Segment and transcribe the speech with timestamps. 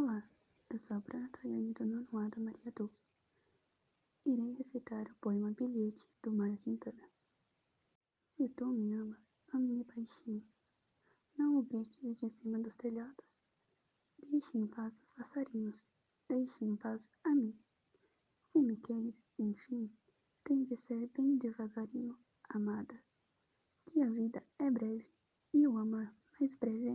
[0.00, 0.22] Olá,
[0.70, 3.10] eu sou a Bruna Tayane do nono A da Maria Dulce.
[4.24, 7.02] Irei recitar o poema Bilhete do Mário Quintana.
[8.22, 10.46] Se tu me amas, ame-me baixinho,
[11.36, 13.40] não o grites de cima dos telhados.
[14.22, 15.84] Deixe em paz os passarinhos,
[16.28, 17.58] deixe em paz a mim.
[18.46, 19.90] Se me queres, enfim,
[20.44, 22.16] tem de ser bem devagarinho,
[22.50, 23.02] amada,
[23.84, 25.10] que a vida é breve
[25.52, 26.08] e o amor
[26.38, 26.87] mais breve.